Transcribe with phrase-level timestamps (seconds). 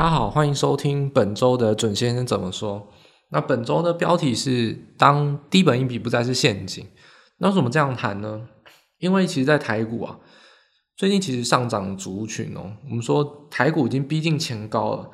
[0.00, 2.88] 大家好，欢迎收听本周的准先生怎么说。
[3.32, 6.86] 那本周的标题是“当低本益比不再是陷阱”。
[7.36, 8.48] 那为什么这样谈呢？
[8.96, 10.18] 因为其实，在台股啊，
[10.96, 15.10] 最近其实上涨族群哦，我们说台股已经逼近前高了。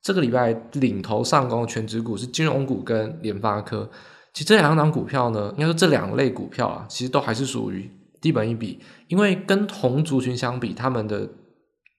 [0.00, 3.90] 这个礼拜领头上攻的权值股是金融股跟联发科。
[4.32, 7.90] 其实这两档股票呢，应该说这两类股票啊，其实都还是属于
[8.20, 8.78] 低本益比，
[9.08, 11.28] 因为跟同族群相比，他们的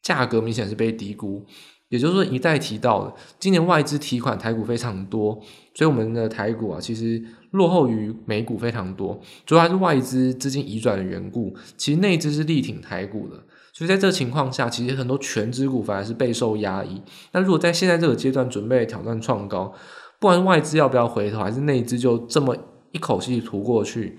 [0.02, 1.46] 价格明显是被低估。
[1.92, 5.38] 也就是说，一再提到的，今年外资提款台股非常多，
[5.76, 7.22] 所以我们的台股啊，其实
[7.52, 11.54] 落后于美股非常多，主要还是外资资金移转的缘故。
[11.76, 13.36] 其实内资是力挺台股的，
[13.74, 17.02] 所以在这个情况下，其实很多全资股反而是备受压抑。
[17.34, 19.74] 那如果在现在这个阶段准备挑战创高，
[20.18, 22.56] 不管是外资要不要回头，还是内资就这么
[22.94, 24.18] 一口气涂过去，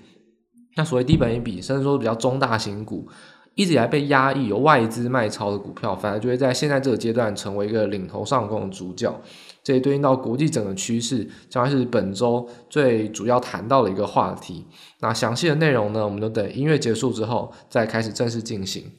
[0.75, 3.07] 那所谓低本一比，甚至说比较中大型股。
[3.55, 9.13] 一直以来被压抑、由外资卖超的股票，反而就会在现在这个阶段成为一个领头上攻的主角。
[9.63, 14.65] 这也对应到国际整个趋势，将会是本周最主要谈到的一个话题。
[14.99, 18.91] 那详细的内容呢，我们就等音乐结束之后再开始正式进行。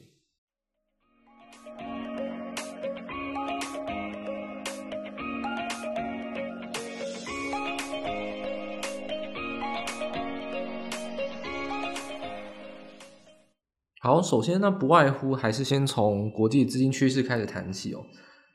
[14.05, 18.01] 好，首先呢，不外乎还是先从国际资金趋势开始谈起哦。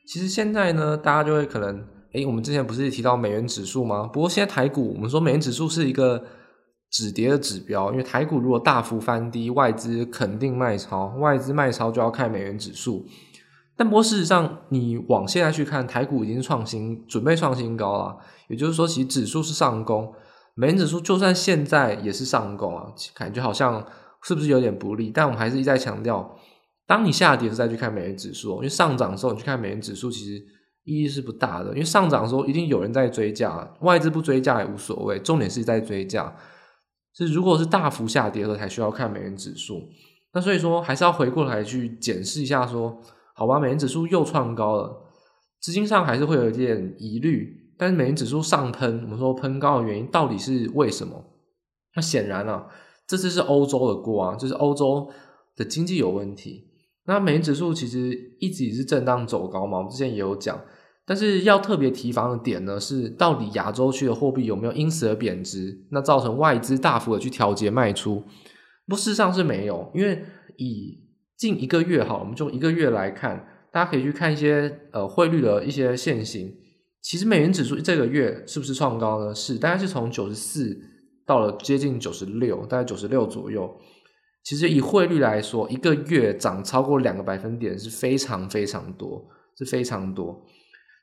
[0.07, 4.09] 其实现在呢，大家就会可能，诶，我们之前不是提到美元指数吗？
[4.13, 6.23] 不过现在台股，我们说美元指数是一个
[6.89, 13.05] 止跌的指标，因为台股如果大幅翻低，外资肯定卖超，外资卖超就要看美元指数。
[13.77, 18.17] 但不过事实上，你往现在去看，台股已经创新，准备创新高了。
[18.47, 20.15] 也就是说，其实指数是上攻，
[20.55, 23.85] 美元指数就算现在也是上攻啊，感觉好像。
[24.23, 25.11] 是不是有点不利？
[25.11, 26.39] 但我们还是一再强调，
[26.87, 30.43] 当你下跌的时再去看美元指数，因为上涨的时候你去看美元指数，其实
[30.85, 31.71] 意义是不大的。
[31.71, 36.37] 因为上涨的时候一定有人在追价，外资不追价也无所谓，重点是在追价。
[37.13, 39.83] 是如果是大幅下跌的时候才需要看美元指数。
[40.33, 43.01] 那所以说还是要回过来去检视一下说，
[43.35, 45.11] 好吧，美元指数又创高了，
[45.61, 47.73] 资金上还是会有一点疑虑。
[47.77, 51.25] 但是美元指数上喷，我们说喷高的原因到底是为什么？
[51.97, 52.67] 那显然啊。
[53.11, 55.11] 这次是欧洲的锅啊，就是欧洲
[55.57, 56.69] 的经济有问题。
[57.07, 60.61] 那美元指数其实一直也是震荡走高嘛，我们之前也有讲。
[61.05, 68.23] 但是要特别提防的点呢，是到底亚洲区的货币有没有因此而贬值，那造成外资大幅的去调节卖出？
[68.87, 70.23] 不，事实上是没有，因为
[70.57, 71.01] 以
[71.37, 76.55] 近一个月哈，我们就一个月来看，大家可以去看一些呃汇率的一些线型。
[77.03, 79.35] 其实美元指数这个月是不是创高呢？
[79.35, 80.81] 是，大概是从九十四。
[81.31, 83.73] 到了接近九十六，大概九十六左右。
[84.43, 89.25] 其实以汇率来说，一个月涨超过两个百分点是非常非常多，
[89.57, 90.45] 是非常多。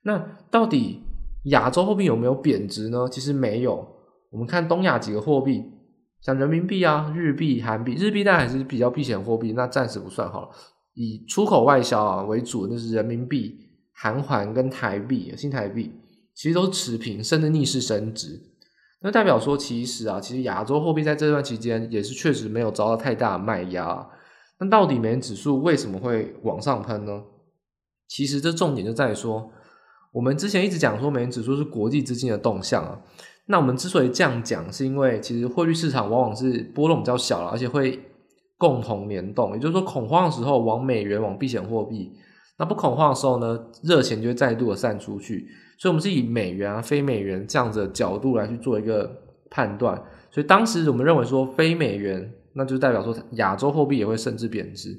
[0.04, 0.18] 那
[0.52, 1.00] 到底
[1.46, 3.08] 亚洲货币有没有贬值呢？
[3.10, 3.88] 其实没有。
[4.30, 5.64] 我们看东亚几个货币，
[6.20, 10.50] 像人民币啊、日币、韩币，日币当然还是比较避险货币，那暂时不算好了。
[10.96, 13.58] 以出口外销啊为主，那是人民币、
[13.94, 15.94] 韩元跟台币、新台币，
[16.36, 18.38] 其实都持平，甚至逆势升值。
[19.02, 24.08] 那代表说，其实啊，其实亚洲货币在这段期间也是确实没有遭到太大的卖压。
[24.60, 27.24] 那到底美元指数为什么会往上喷呢？
[28.08, 29.52] 其实这重点就在于说，
[30.14, 33.00] 我们之前一直讲说美元指数是国际资金的动向啊。
[33.46, 38.04] 那我们之所以这样讲，是因为其实汇率市场往往是波动比较小了，而且会
[38.58, 39.54] 共同联动。
[39.54, 42.12] 也就是说，恐慌的时候往美元往避险货币，
[42.58, 45.48] 那不恐慌的时候呢，热钱就会再度的散出去。
[45.80, 49.10] 所以，我们是以美元啊、非美元这样子的角度来去做一个
[49.50, 49.96] 判断。
[50.32, 54.98] 所以，当时我们认为说非美元，那就代表说亚洲货币也会甚至贬值。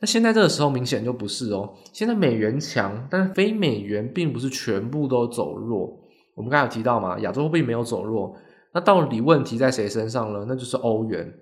[0.00, 1.72] 那现在这个时候明显就不是哦。
[1.92, 5.98] 现在美元强，但是非美元并不是全部都走弱。
[6.34, 8.36] 我们刚才有提到嘛，亚洲货币没有走弱。
[8.74, 10.44] 那到底问题在谁身上呢？
[10.48, 11.32] 那就是欧元。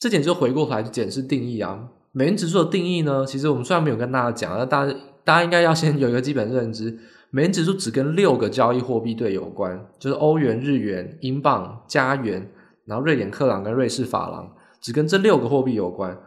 [0.00, 1.88] 这点就回过头来去检视定义啊。
[2.12, 6.98] 美元指数的定义呢，其实我们虽然没有跟大家讲，那大家大家应该要先 有一个基本认知。
[7.30, 12.50] 美元指数只跟六个交易货币对有关，就是欧元、日元、英镑、加元，
[12.86, 14.50] 然后瑞典克朗跟瑞士法郎，
[14.80, 16.18] 只跟这六个货币有关。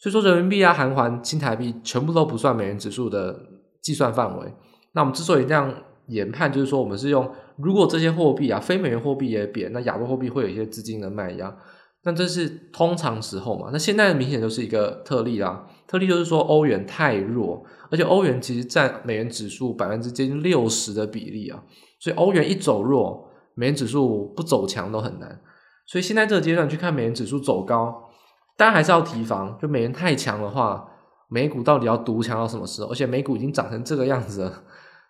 [0.00, 3.38] 所以说人民币啊、韩元、新台币全部都不算美元指数的
[3.80, 4.52] 计算范围。
[4.92, 5.72] 那我们之所以这样
[6.08, 11.56] 研判，就是说我们是用如果这些货币啊、非美元货币也贬，那亚洲货币会有一些资金的卖压。
[12.04, 13.70] 那这是通常时候嘛？
[13.72, 15.66] 那现在明显就是一个特例啦。
[15.86, 21.62] 特例就是说欧元太弱，而且欧元其实占美元指数百分之接近六十的比例啊。
[21.98, 25.40] 所以欧元一走弱，美元指数不走强都很难。
[25.86, 28.10] 所以现在这个阶段去看美元指数走高，
[28.56, 30.86] 当然还是要提防，就美元太强的话，
[31.28, 32.90] 美股到底要独强到什么时候？
[32.90, 34.62] 而且美股已经涨成这个样子了，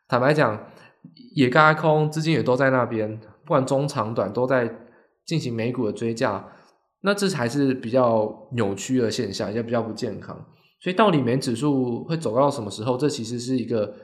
[0.07, 0.59] 坦白讲，
[1.35, 4.73] 也轧空，资金也都在那边，不管中长短都在
[5.25, 6.45] 进行美股的追价，
[7.07, 10.35] 那这才是比较扭曲的现象，也比较不健康。
[10.81, 12.97] 所以到底美指数会走到什么时候？
[12.97, 13.95] 这其实是一个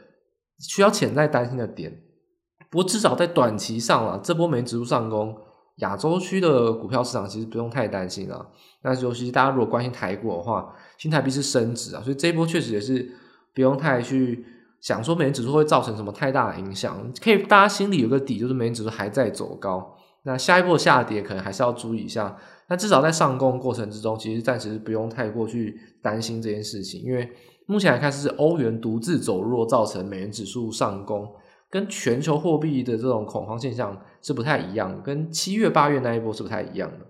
[0.58, 1.90] 需要潜在担心的点。
[2.70, 5.34] 不过至少在短期上啊，这波美指数上攻，
[5.76, 8.46] 亚洲区的股票市场其实不用太担心啊。
[8.82, 13.10] 那尤其大家如果关心台股的话，新台币是升值啊，所以这一波确实也是
[13.54, 14.44] 不用太去
[14.82, 17.10] 想说美元指数会造成什么太大的影响。
[17.22, 19.96] 可以大家心里有个底，就是美元指数还在走高。
[20.24, 22.36] 那下一波下跌可能还是要注意一下。
[22.68, 27.28] 那至少在上攻过程之中，其实暂时不用太过去担心这件事情，因为
[27.66, 31.28] 目前来看是欧元独自走弱造成美元指数上攻，
[31.70, 37.06] 跟全球货币的这种恐慌现象是不太一样，跟七月八月那一波是不太一样的。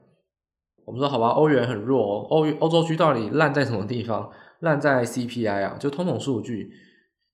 [0.86, 4.30] 我们说好吧，欧元很弱哦，欧欧洲区到底烂在什么地方？
[4.60, 6.70] 烂在 CPI 啊，就通膨数据。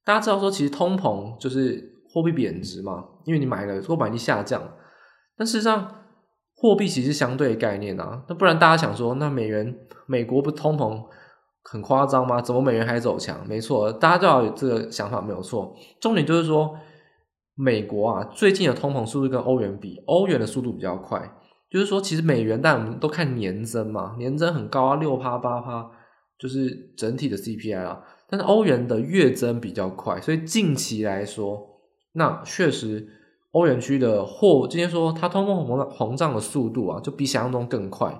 [0.04, 4.62] 大家知道说，其实通膨就是货币贬值嘛，因为你买了，购买力下降，
[5.36, 5.92] 但事实上。
[6.58, 11.04] 货币其实相对概念啊，那不然大家想说，那美元美国不通膨
[11.64, 12.40] 很夸张吗？
[12.40, 13.46] 怎么美元还走强？
[13.46, 15.76] 没错，大家都要有这个想法没有错。
[16.00, 16.74] 重点就是说，
[17.54, 21.30] 美国啊最近的通膨速度跟欧元比，欧元的速度比较快。
[21.68, 25.90] 就是说，其实美元但我们都看年增嘛，年增很高啊，六趴八趴，
[26.38, 28.00] 就是整体的 CPI 啊。
[28.30, 33.12] 但是欧元的月增比较快，所以近期来说，那确实。
[33.56, 38.14] 欧元区的货，今天说它通货膨膨胀的速度啊，就比想象中更快，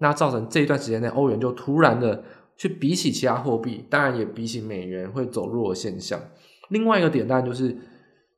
[0.00, 2.22] 那造成这一段时间内欧元就突然的
[2.58, 6.20] 去比起其他货币，当然也比起美元会走弱的现象。
[6.68, 7.74] 另外一个点当然就是，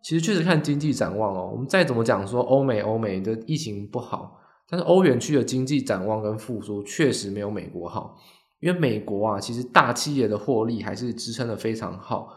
[0.00, 4.38] 其实确实看经济展望哦，我们再怎么讲说欧美欧美的疫情不好，
[4.70, 8.16] 但是欧元区的经济展望跟复苏确实没有美国好，
[8.60, 12.28] 因为美国啊，其实大企业的获利还是支撑的非常好。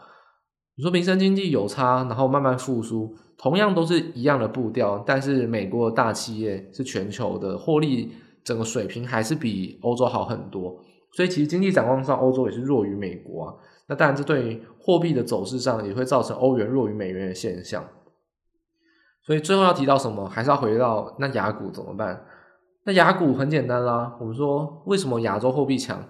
[0.74, 3.14] 你说民生经济有差，然后慢慢复苏。
[3.38, 8.12] 同样都是一样的步调，但是美国的大企业是全球的获利
[8.42, 10.76] 整个水平还是比欧洲好很多，
[11.12, 13.54] 所以其实经济展望上，欧洲也是弱于美国啊。
[13.86, 17.84] 那当然，这对于货币的走势上也会造成欧元弱于美元的现象。
[19.22, 22.24] 所以最后要提到什么，还是要回到那亚股怎么办？
[22.84, 26.02] 那亚股很简单啦，我们说为什么亚洲货币强？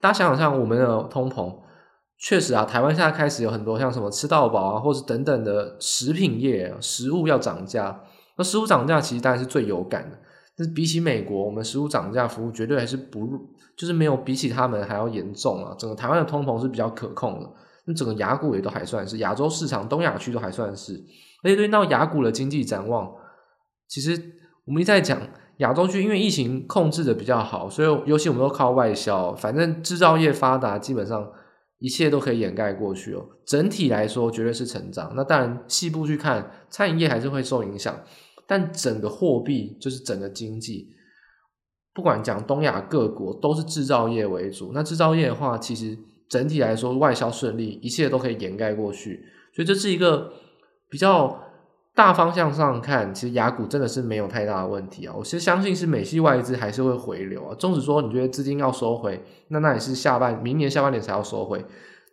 [0.00, 1.52] 大家想想看，我们的通膨。
[2.22, 7.98] 确实啊，台湾现在开始有很多像什么吃到饱啊，或是等等的食品业、食物要涨价。
[8.36, 10.18] 那食物涨价其实当然是最有感的，
[10.54, 13.26] 但是比起美国，我们食物涨价服务绝对还是不，
[13.74, 15.74] 就是没有比起他们还要严重啊。
[15.78, 17.50] 整个台湾的通膨是比较可控的，
[17.86, 21.02] 那整个亚股也都还算是亚洲市场、东亚区都还算是。
[21.42, 23.10] 而且对到亚股的经济展望，
[23.88, 24.12] 其实
[24.66, 25.18] 我们一直在讲
[25.56, 31.26] 亚洲区，因为疫情控制的比较好，所以尤其我们都靠外销，反正制造业发达，基本上。
[31.80, 33.26] 一切都可以掩盖过去哦。
[33.44, 35.12] 整体来说，绝对是成长。
[35.16, 38.00] 那当然，细部去看，餐饮业还是会受影响。
[38.46, 40.88] 但整个货币就是整个经济，
[41.92, 44.70] 不管讲东亚各国，都是制造业为主。
[44.72, 45.98] 那制造业的话，其实
[46.28, 49.24] 整体来说外销顺利，一切都可以掩盖过去。
[49.54, 50.32] 所以这是一个
[50.88, 51.49] 比较。
[51.92, 55.14] 大方向上看，其实雅股真的是没有太大的问题啊。
[55.14, 57.54] 我其实相信是美系外资还是会回流啊。
[57.56, 61.62] 纵使说你觉得资金要收回，那那也是下半明年下半年才要收回。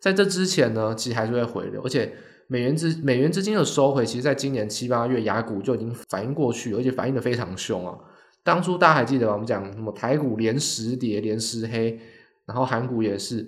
[0.02, 1.82] 在这之前呢，其实还是会回流。
[1.84, 2.12] 而且
[2.48, 7.96] 美元资美元资金的收回，其实在今年七八月雅股就已经反应过去，而且反应的非常凶啊。
[8.44, 9.34] 当初大家还记得吗？
[9.34, 12.00] 我们讲什么台股连十跌连十黑，
[12.46, 13.48] 然后韩股也是，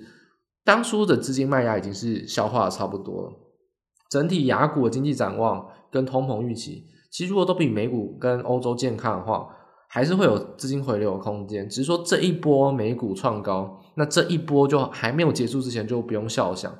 [0.64, 3.34] 当初的资金卖压已经是消化的差不多了。
[4.10, 5.68] 整体雅股的经济展望。
[5.92, 9.48] 跟通膨预期，其实如果都比美股跟欧洲健康的话，
[9.88, 11.68] 还是会有资金回流的空间。
[11.68, 16.72] 只是说这一波美股创高，那这一波就还没有结束之前就不用笑想。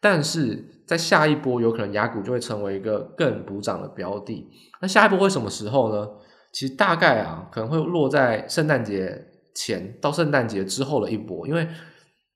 [0.00, 4.46] 但是在下一波，有可能亚股就会成为一个更补涨的标的。
[4.80, 6.08] 那下一波会什么时候呢？
[6.52, 11.46] 其实大概啊，可能会落在圣诞节前到圣诞节之后的一波。
[11.46, 11.66] 因为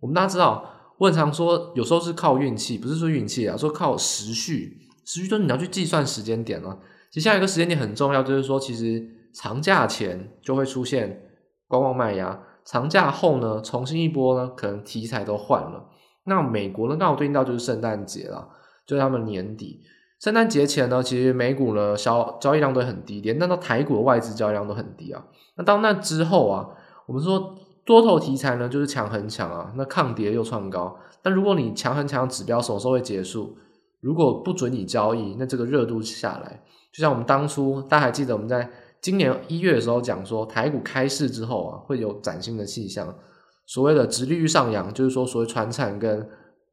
[0.00, 0.64] 我们大家知道，
[0.98, 4.76] 我很常说，有时候是靠运气，不是说运气啊，说靠时序。
[5.04, 6.78] 实际说，你要去计算时间点了。
[7.10, 11.28] 其实下一个时间点很重要，就是说，其实长假前就会出现
[11.66, 15.86] 观望卖压，长假后呢，重新一波呢，可能题材都换了。
[16.24, 18.48] 那美国呢，刚好对应到就是圣诞节了，
[18.86, 19.80] 就是他们年底。
[20.20, 25.24] 圣诞节前呢，其实美股呢，交交易量都很低，连那到台股的外资交易量都很低啊。
[25.56, 26.68] 那到那之后啊，
[27.06, 30.96] 我们说多头题材呢，就是强很强啊，那抗跌又创高。
[31.22, 33.56] 但如果你强很强指标什么时候会结束？
[34.00, 43.14] 如果不准你交易，那这个热度下来，就像我们当初，大家还记得我们在今年一月的时候讲说，台股开市之后啊，会有崭新的气象。
[43.66, 46.28] 所谓的直利率上扬，就是说所谓传产跟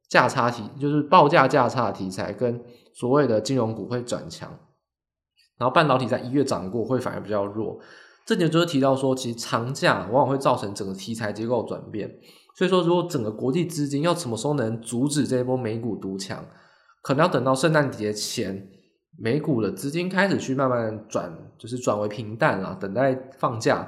[0.09, 2.59] 价差题，就是报价价差的题材跟
[2.93, 4.49] 所谓的金融股会转强，
[5.57, 7.77] 然后半导体在一月涨过，会反而比较弱。
[8.25, 12.09] 这点就是提到说，其实长假往往会造成整个题材结构转变。
[12.55, 16.43] 所以说，如果整个国际资金要什么时候能阻止这一波美股独强，
[17.07, 18.67] 可能要等到圣诞节前，
[19.17, 23.87] 美股的资金开始去慢慢转，就是转为平淡了，等待放假。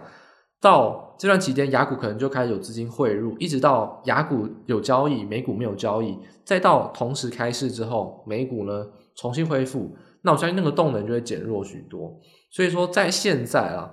[0.61, 12.17] 到这段期间，雅股可能就开始有资金汇入，一直到雅股有交易，美股没有交易，再到同时开市之后，美股呢重新恢复，那我相信那个动能就会减弱许多。
[12.49, 13.91] 所以说，在现在啊。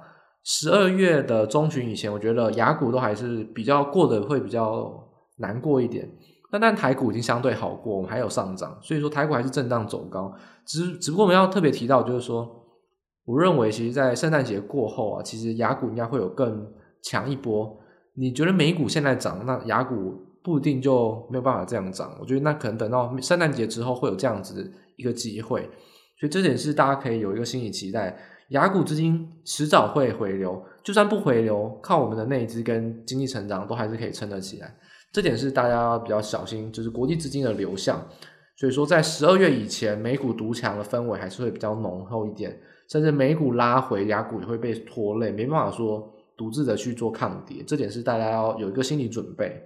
[0.48, 5.05] 十二月的中旬以前，我觉得雅股都还是比较过得会比较
[5.36, 6.08] 难过一点。
[6.52, 10.32] 那但台股已经相对好过，我们还有上涨，所以说台股还是震荡走高。
[10.64, 12.48] 只只不过我们要特别提到，就是说，
[13.24, 16.66] 我认为其实，在圣诞节过后啊，其实雅股应该会有更
[17.02, 17.76] 强一波。
[18.14, 22.16] 你觉得美股现在涨，那雅股不一定就没有办法这样涨。
[22.20, 25.62] 我觉得那可能等到圣诞节之后会有这样子一个机会，
[26.20, 28.16] 所以这点是大家可以有一个心理期待。
[28.50, 34.72] 雅股资金迟早会回流，就算不回流，靠我们的内资跟经济成长都还是可以撑得起来。
[35.16, 38.06] 这点是大家比较小心，就是国际资金的流向。
[38.54, 42.54] 所以说，在十二月以前，美股独强的氛围还是会比较浓厚一点，
[42.90, 46.06] 甚至美股拉回，亚股也会被拖累，没办法说
[46.36, 47.64] 独自的去做抗跌。
[47.66, 49.58] 这点是大家要有一个心理准备。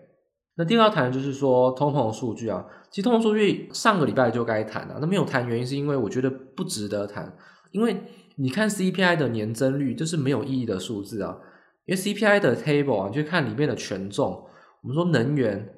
[0.54, 7.36] 那第二要谈的就是说通膨数据啊，其实通膨数据上个礼拜就该谈了，那没有谈原因是因为我觉得不值得谈，
[7.72, 7.96] 因为。
[8.36, 11.36] 你看 CPI 的年增率，就是没有意义的数字啊，
[11.84, 14.42] 因为 CPI 的 table 啊，你去看里面的权重，
[14.82, 15.74] 我们说能源，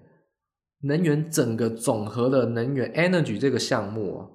[0.82, 4.28] 能源整个总和的能源 energy 这个项目啊，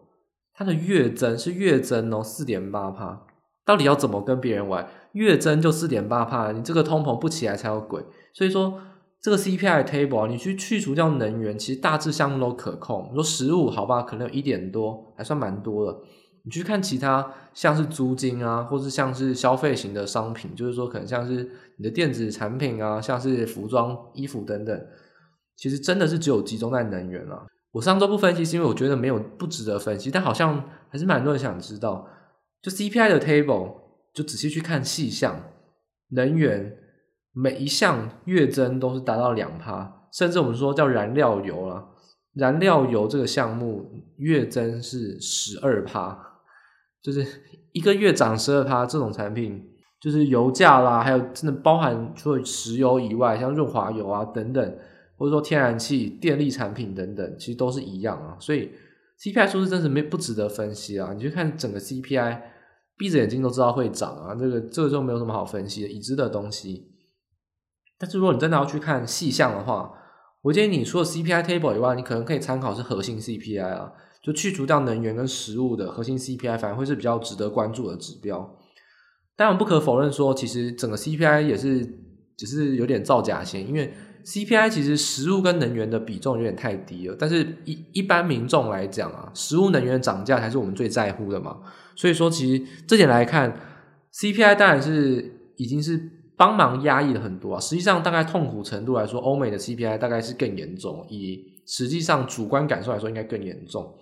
[0.54, 3.26] 它的月增是月增哦，四点八帕，
[3.66, 4.88] 到底要怎么跟别人玩？
[5.14, 8.04] 月增就四点八帕，你这个通膨不起来才有鬼。
[8.34, 8.80] 所以说
[9.22, 13.08] 这个 CPI table，你去去除掉能源，其实大致项目都可控。
[13.10, 16.00] 你说食物好吧，可能有一点多，还算蛮多的。
[16.48, 24.88] 你去看其他，像是租金啊，或是像是消费型的商品，就是说可能像是你的电子产品啊，像是服装、衣服等等，
[25.58, 27.46] 其实真的是只有集中在能源了。
[27.74, 32.08] 我上周不分析是因为我觉得没有不值得分析，但好像还是蛮多人想知道，
[32.62, 33.74] 就 CPI 的 table，
[34.14, 35.52] 就仔细去看细项，
[36.12, 36.78] 能源
[37.34, 41.90] 每一项月增都是达到两趴，甚至我们说叫燃料油了，
[42.36, 46.24] 燃料油这个项目月增是十二趴。
[47.08, 47.26] 就是
[47.72, 49.66] 一个月涨十二趴，这种产品
[50.02, 54.78] 就是油价啦，还有真的包含除了石油以外，像润滑油啊等等，
[55.16, 58.36] 或者说天然气、电力产品等等，其实都是一样啊。
[58.42, 58.72] 所以
[59.22, 61.14] CPI 数字真是没不值得分析啊。
[61.14, 62.42] 你去看整个 CPI，
[62.98, 66.92] 闭着眼睛都知道会涨啊，这个这个就没有什么好分析的，已知的东西。
[67.98, 69.94] 但是如果你真的要去看细项的话，
[70.42, 73.94] 我建议你除了 CPI table 以外，你可能可以参考是核心 CPI 啊。
[74.28, 78.58] 就去除掉能源跟食物的核心 CPI，反而会是比较值得关注的指标。
[79.38, 81.88] 当然不可否认说，其实整个 CPI 也是
[82.36, 83.94] 只是有点造假先，因为
[84.26, 87.16] CPI 其实食物跟能源的比重有点太低了。
[87.18, 91.60] 但是一一般民众来讲啊，食物能源涨价才是我们最在乎的嘛。
[91.96, 93.58] 所以说，其实这点来看
[94.14, 95.98] ，CPI 当然是已经是
[96.36, 97.62] 帮忙压抑了很多啊。
[97.62, 103.96] 实际上，大概痛苦程度来说，欧美的 CPI 大概是更严重，以实际上主观感受来说，应该更严重。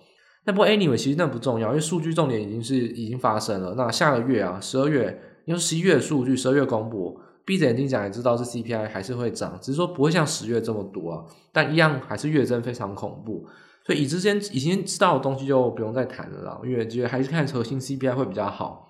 [0.46, 3.74] 那不过 anyway，其实那不重要，因为数据重点已经是已经发生了。
[3.76, 13.44] 那下个月啊，十二月，因为十一月的数据，十二月公布，闭着眼睛讲也知道是 CPI 还是会涨，只是说不会像十月这么多啊，但一样还是月增非常恐怖。
[13.84, 18.88] 所以以之前已经知道的东西就不用再谈了，因为觉得还是看核心 CPI 会比较好。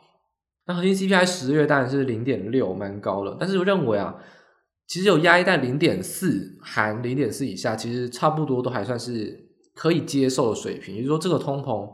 [0.67, 4.15] 那核心 CPI 十月当然是零点六，蛮高的，但是我认为啊，
[4.87, 9.46] 其实有压一在零点四含零点四以下，其实差不多都还算是。
[9.77, 11.87] 可以接受的水平，也就是说，这个通膨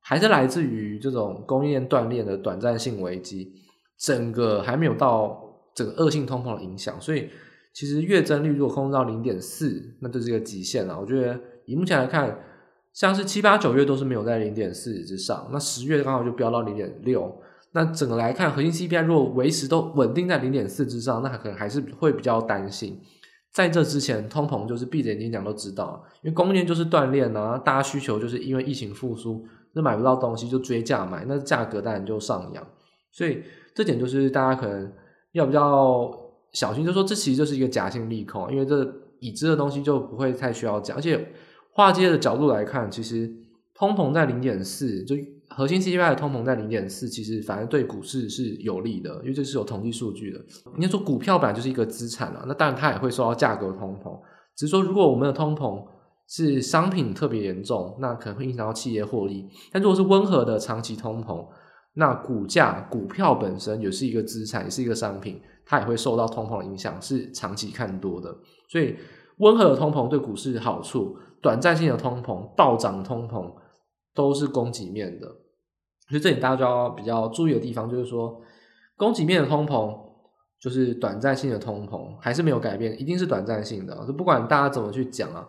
[0.00, 3.54] 还是来自于这种供应链断裂的短暂性危机，
[3.98, 5.42] 整个还没有到
[5.74, 7.00] 整个恶性通膨的影响。
[7.00, 7.30] 所以，
[7.72, 11.00] 其实月增率如果控制到零点四，那就是一个极限了。
[11.00, 12.38] 我觉得以目前来看，
[12.92, 17.34] 像是七八九月都是没有在零点四之上，那十月刚好就飙到零点六。
[17.74, 23.00] 那整个来看，核心 CPI 如果维持都稳定在零点四之上，那可能还是会比较担心。
[23.52, 32.66] 在这之前，通膨就是闭着眼睛讲都知道，因为供应就是断裂啊，大家需求就是因为疫情复苏，那买不到东西就追价买，那价格当然就上扬，
[33.10, 33.42] 所以
[33.74, 34.90] 这点就是大家可能
[35.32, 36.10] 要比较
[36.52, 38.90] 小心，就说这其实就是一个假性利空，因为这
[39.20, 41.32] 已知的东西就不会太需要讲，而且
[41.72, 43.30] 华尔街的角度来看，其实
[43.74, 45.14] 通膨在零点四就。
[45.56, 50.38] 核心 CPI 的通膨在零点四，其实反而对股市是有利的，因为这是有统计数据的。
[50.74, 54.18] 应该说股票本来就是一个资产啊，那当然它也会受到价格通膨。
[54.56, 55.84] 只是说，如果我们的通膨
[56.28, 59.48] 是商品特别严重，那可能会影响到企业获利。
[59.70, 61.46] 但如果是温和的长期通膨，
[61.94, 68.34] 那股价、股票本身也是一个资产，也是一个商品，它也会受到通膨的影响，是长期看多的。
[68.70, 68.96] 所以
[69.38, 73.52] 温和的通膨对股市好处，短暂性的通膨、暴涨通膨
[74.14, 75.26] 都是供给面的。
[76.08, 78.40] 所以这里大家就要比较注意的地方，就是说
[78.96, 79.98] 供给面的通膨
[80.60, 84.04] 就是短暂性的通膨，还是没有改变，一定是短暂性的。
[84.06, 85.48] 就不管大家怎么去讲啊，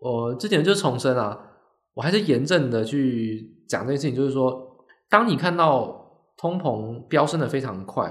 [0.00, 1.38] 我之前就重申啊，
[1.94, 4.68] 我还是严正的去讲这件事情，就是说。
[5.12, 8.04] 当你看到通膨飙升的非常快，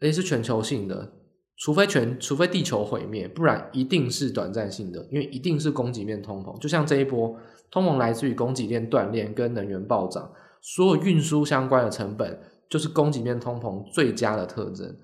[0.00, 1.14] 而且是全球性的，
[1.56, 6.58] 除非全除非地球毁灭，不然一定是短暂性的，因为一定是供给面通膨。
[6.58, 7.34] 就像这一波
[7.70, 12.38] 通膨来自于供给链断裂跟能源暴涨，所有运输相关的成本
[12.68, 14.96] 就是供给面通膨最佳的特征，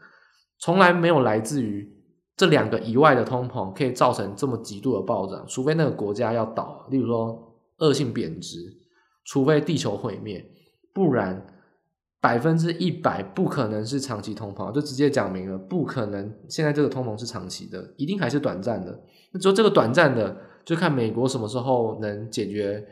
[0.59, 1.91] 从来没有来自于
[2.37, 8.59] 这两个以外的通膨可以造成这么极度的暴涨，除非那个国家要倒，例如说恶性贬值，
[9.25, 10.45] 除非地球毁灭。
[10.93, 11.47] 不然，
[12.21, 16.35] 百分之一百不可能是长期通膨，就直接讲明了，不可能。
[16.49, 18.99] 现在这个通膨是长期的，一定还是短暂的。
[19.33, 20.35] 那只有这个短暂的，
[20.65, 22.83] 就看美国什么时候能解决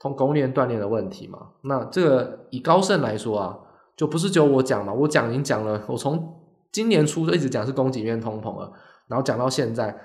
[0.00, 1.38] 通供应链断裂的问题嘛。
[1.62, 3.58] 那这个以高盛来说啊，
[3.96, 6.34] 就不是只有我讲嘛，我讲已经讲了，我从
[6.72, 8.72] 今年初就一直讲是供给面通膨了，
[9.08, 9.96] 然后讲到现在，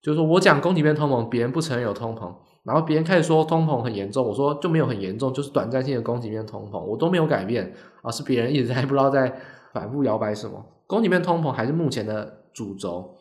[0.00, 2.32] 就是说我讲供给面通膨，别人不承认有通膨。
[2.64, 9.32] 然后别人开始说通膨很严重，我说就没有很严重，就是短暂性的供给面通膨，我都没有改变啊，是别人一直在 不知道在
[9.72, 10.64] 反复摇摆什么。
[10.88, 13.14] 供给面通膨还是目前的主轴，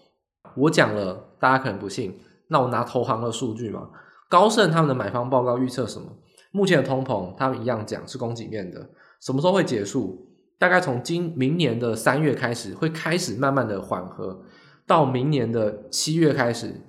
[0.55, 2.17] 我讲了，大家可能不信，
[2.47, 3.89] 那我拿投行的数据嘛，
[4.29, 6.07] 高盛他们的买方报告预测什么？
[6.51, 8.89] 目前的通膨他们一样讲是供给面的，
[9.21, 10.27] 什么时候会结束？
[10.57, 14.41] 大概从今明年的三月开始会开始慢慢的缓和，
[14.87, 16.81] 到明年的七月开始。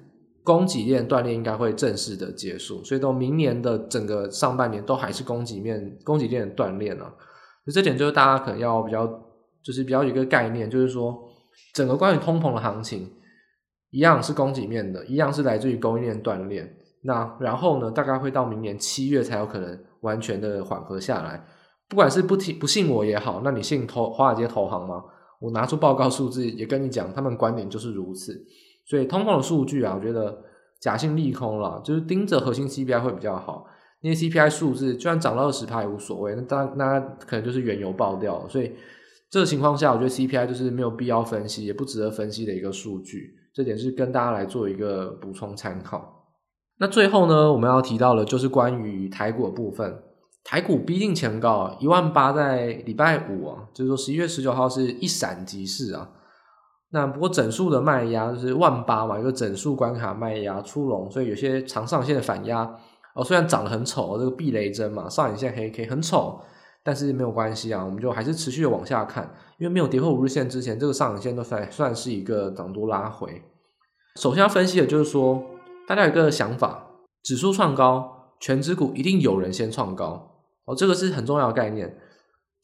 [0.47, 7.05] 供给链断裂应该会正式的结束，所以到明年的整个上半年都还是供给面供给链的断裂呢。
[7.65, 9.05] 所以这点就是大家可能要比较，
[9.61, 11.21] 就是比较有一个概念，就是说
[11.75, 13.11] 整个关于通膨的行情，
[13.91, 16.77] 一样是供给面的，一样是来自于供应链断裂。
[17.07, 21.43] 那然后呢，大概会到明年七月才有可能完全的缓和下来。
[21.89, 25.03] 不管是不听不信我也好，那你信投华尔街投行吗？
[25.41, 28.45] 我拿出报告数字也跟你讲，他们观点就是如此。
[28.85, 30.37] 所以通膨的数据啊，我觉得
[30.81, 33.67] 假性利空了，就是盯着核心 CPI 会比较好。
[34.01, 38.49] 因为 CPI 数字就算涨到二十趴也无所谓，那当那可能就是原油爆掉了。
[38.49, 38.73] 所以
[39.31, 43.35] 这个情况下，我觉得 CPI 就是没有必要分析，也不值得分析的一个数据。
[43.55, 46.16] 这点是跟大家来做一个补充参考。
[46.79, 50.03] 那最后呢，我们要提到的就是关于台股的部分。
[50.45, 56.09] 台股逼近前高一万八，在礼拜五啊，就是说十一月十九号是一闪即逝啊。
[56.91, 62.79] 那不过整数的卖压就是万八嘛，一个整数关卡卖压出笼，所以有些长上线的反压
[63.17, 66.41] 哦，虽然长得很丑，这个避雷针嘛，上影线黑 K 很丑，
[66.85, 73.43] 但是没有关系啊，我们就还是持续的往下看，因为没有跌破五日线之前，这个上影线都算算是一个涨多拉回。
[74.15, 75.43] 首先要分析的就是说，
[75.87, 76.87] 大家有一个想法，
[77.23, 80.31] 指数创高，权值股一定有人先创高
[80.65, 81.97] 哦，这个是很重要的概念。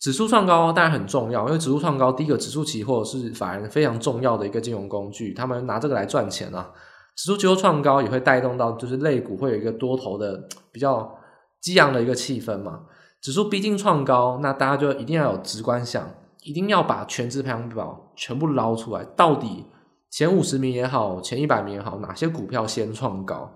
[0.01, 6.73] 指数创高当然很重要，因为指数创高，第一个指数期货是法人非常重要的一个金融工具，他们拿这个来赚钱啊。
[7.15, 11.17] 指数期货创高也会带动到就是类股会有一个多头的比较
[11.61, 12.81] 激昂的一个气氛嘛。
[13.21, 19.67] 指数逼近创高，那大家就一定要有直观想，一定要把权值排行榜全部捞出来，到底
[20.13, 23.51] 前五十名也好，前一百名也好，哪些股票先创高，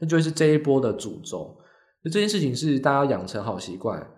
[0.00, 1.56] 那就是这一波的主轴。
[2.02, 4.10] 那这件事情是大家养成好习惯。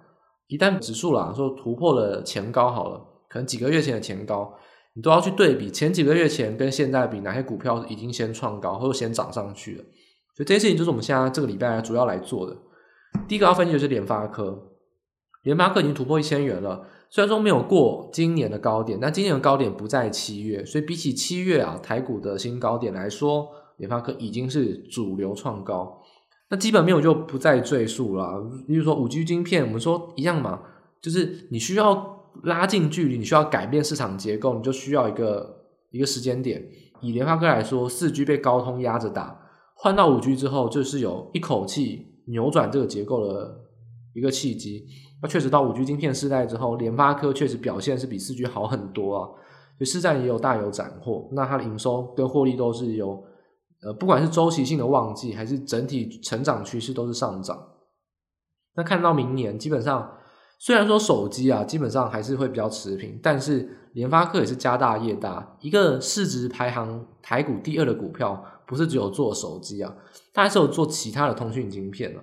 [0.47, 4.55] 一旦指数啦说突破了前高好了，可能几个月前的前高，
[4.95, 9.85] 你都要去对比前几个月前跟现在比，哪些股票已经先创高或者先涨上去了。
[10.35, 12.57] 所以这件事情就是我们现在这个礼拜主要来做的。
[13.29, 14.73] 第一个要分析就是联发科，
[15.43, 23.47] 联发科已经突破一千元了，虽然说没有过今年的高点，但今年的高点不在七月，所以比起七月啊台股的新高点来说，
[23.77, 26.01] 联发科已经是主流创高。
[26.49, 30.63] 那基本面我就不再赘述了，比如说五 G 晶片，我们说一样嘛，
[31.03, 36.67] 就是你需要拉近距离，你需要改变市场结构，你就需要一个一个时间点。
[37.03, 39.39] 以联发科来说，四 G 被高通压着打，
[39.75, 43.55] 换到五 G 之后，就是有一口气扭转这个结构的
[44.15, 44.87] 一个契机。
[45.23, 49.29] 那确实到五 G 晶片时代之后，联发科确实表现是比四 G 好很多啊，
[49.79, 53.25] 就市占也有大有斩获，那它的营收跟获利都是有。
[53.85, 57.59] 呃，不管是周期性的旺季，还是整体成长趋势都是上涨。
[58.77, 60.09] 那看到明年，基本上
[60.61, 69.93] 虽然说手机啊，基本上还是会比较持平，但是联发科也是家大业大，一个市值排行台股第二的股票，不是只有做手机啊，
[70.33, 72.23] 它还是有做其他的通讯晶片啊。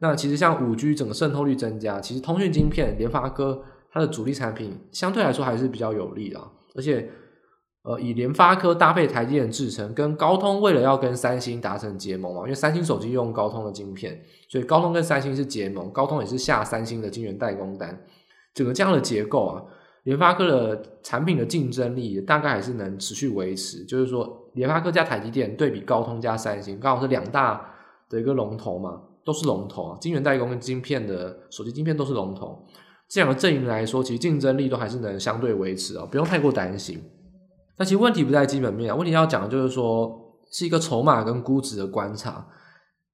[0.00, 6.40] 那其实像五 G 整个渗透率增加，其实通讯晶片联发科它的主力产品相对来说还是比较有利的，
[6.74, 7.10] 而且。
[7.84, 17.98] 呃，以联发科搭配台积电制程，跟高通为了要跟三星达成结盟嘛，因为三星手机用高通的晶片，所以高通跟三星是结盟，高通也是下三星的晶圆代工单。
[18.52, 19.62] 整个这样的结构啊，
[20.02, 23.82] 联发科的产品的竞争力大概还是能持续维持。
[23.86, 27.74] 就是说，联发科加台积电对比高通加三星，刚好是两大
[28.10, 32.64] 的一个龙头嘛，都是龙头啊，晶圆代工跟晶片的手机晶片都是龙头。
[33.10, 36.98] 这两个阵营来说，其实竞争力都还是能相对维持啊，不用太过担心。
[37.76, 40.18] 那其实问题不在基本面啊，问题要讲的就是说
[40.50, 42.48] 是一个筹码跟估值的观察。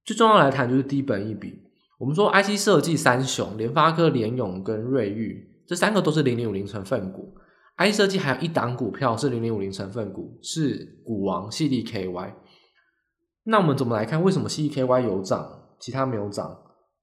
[0.05, 1.53] 最重要来谈就是低本一比。
[1.98, 7.35] 我们说 IC 设计三雄，联发科、联咏跟瑞昱这三个都是零零五零成分股。
[7.79, 12.35] IC 设计还有一档股票是零零五零成分股，是股王 CDKY。
[13.46, 14.22] 那我们怎么来看？
[14.22, 16.57] 为什么 CDKY 有涨，其他没有涨？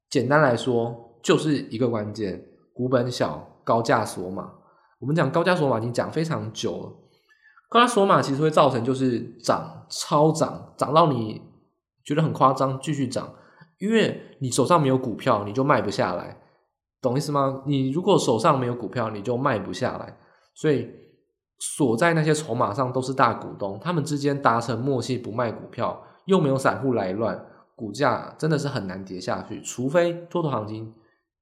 [0.09, 4.51] 简单来说，就是一个关键：股本小，高价锁码。
[4.99, 6.93] 我们讲高价锁码已经讲非常久了。
[7.69, 11.41] 高价锁码其实会造成就是涨超涨，涨到你
[12.03, 13.33] 觉得很夸张，继续涨，
[13.79, 16.37] 因为你手上没有股票，你就卖不下来，
[17.01, 17.63] 懂意思吗？
[17.65, 20.17] 你如果手上没有股票，你就卖不下来，
[20.53, 20.89] 所以
[21.59, 27.45] 锁在那些筹码上都是大股东，他们之间达成默契，不卖股票，又没有散户来乱，
[27.81, 30.93] 股价真的是很难跌下去，除非多头行情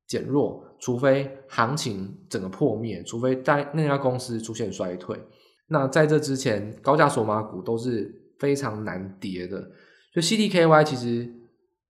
[0.08, 5.22] 减弱，除非行情整个破灭，除非在那家公司出现衰退。
[5.68, 9.62] 那在这之前，高价锁码股都是非常难跌的。
[10.16, 11.30] 就 CDKY 其实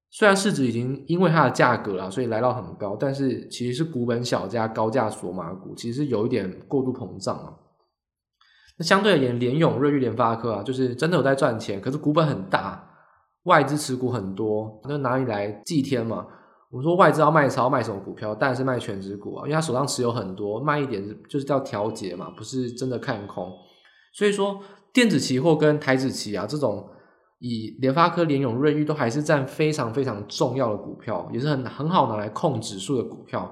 [0.09, 7.53] 虽然市值已经因为它的价格啊，所以来到很高，但是其实是股本小加高价锁码股，其实有一点过度膨胀啊。
[8.79, 12.88] 那相对而言，联咏、瑞昱、联发科啊，就是真的有在赚钱，可是股本很大，
[13.49, 16.23] 外资持股很多，那哪里来祭天嘛？
[16.69, 18.35] 我们说外资要卖超卖什么股票？
[18.35, 23.51] 当然是卖全值股啊，因为他手上持有很多，卖一点就是叫调节嘛，不是真的看空。
[24.13, 24.59] 所以说，
[24.93, 26.87] 电子期货跟台指期啊，这种
[27.39, 33.51] 以联发科、联永、瑞昱都还是占非常非常重要的股票，也是很很好拿来控指数的股票。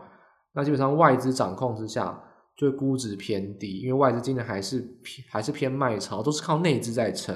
[0.54, 2.22] 那基本上外资掌控之下，
[2.56, 7.36] 就会估值偏低，因为外资今年还是偏还是偏卖超，都是靠内资在撑。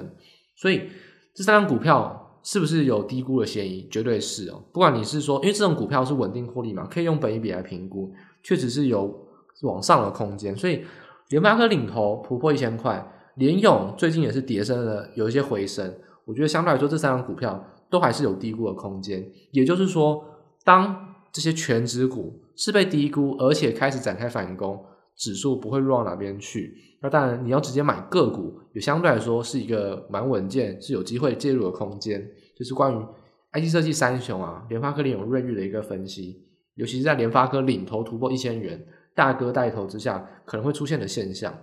[0.57, 0.89] 所以
[1.33, 3.87] 这三张股票是不是有低估的嫌疑？
[3.89, 4.63] 绝对是哦。
[4.71, 8.11] 不管你是说，因为这种股票是稳定获利嘛，可以用本一比来评估，
[8.43, 9.27] 确实是有
[9.61, 10.55] 往上的空间。
[10.55, 10.83] 所以。
[11.29, 15.95] 联发科领头突破一千块，联咏最近也是跌升了，有一些回升。
[16.25, 19.25] 我觉得相对来说，这三张股票都还是有低估的空间。
[19.51, 20.21] 也就是说，
[20.65, 24.83] 当这些全值股是被低估，而且开始展开反攻，
[25.21, 26.75] 指数不会弱到哪边去。
[26.99, 32.27] 那当然，你要直接买个股，也相对来说是一个蛮稳健，是有机会介入的空间。
[32.57, 33.05] 就是关于
[33.53, 38.83] IT 设计三雄啊，联发科、联咏、瑞昱的一个分析，尤其是在联发科领头突破一千元。
[39.13, 41.55] 大哥带头之下可能会出现的现象。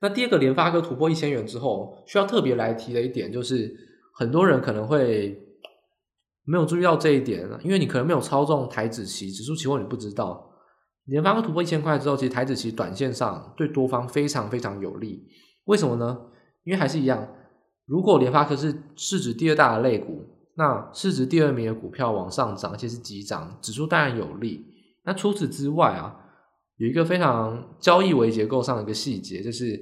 [0.00, 3.74] 那第二个，联发科突破一千元之后，需要特别来提的一点就是，
[4.14, 5.42] 很多人可能会
[6.44, 10.51] 没有注意到这一点，因为你可能没有操纵台指期指数期货，你不知道。
[11.06, 15.26] 联发科突破一千块之后，其实台指期短线上对多方非常非常有利。
[15.64, 16.18] 为什么呢？
[16.64, 17.28] 因为还是一样，
[17.86, 20.24] 如果联发科是市值第二大的类股，
[20.56, 24.64] 那市值第二名的股票往上涨，而且是急涨，指数当然有利。
[25.04, 26.14] 那除此之外啊，
[26.76, 29.80] 有一个非常交易微结构上的一个细节，就是